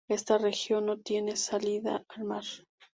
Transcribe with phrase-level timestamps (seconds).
[0.09, 2.43] Esta región no tiene salida al mar.